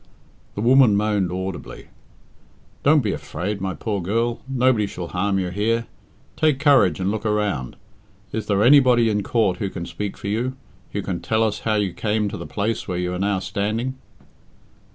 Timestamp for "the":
0.55-0.61, 12.37-12.47